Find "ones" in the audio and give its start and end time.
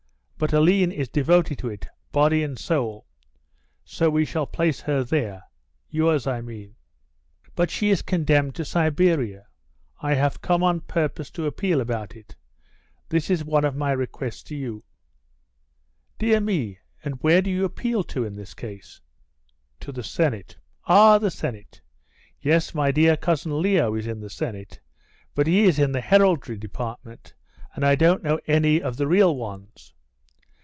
29.35-29.93